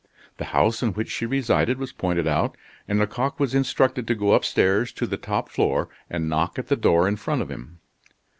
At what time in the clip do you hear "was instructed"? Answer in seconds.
3.39-4.07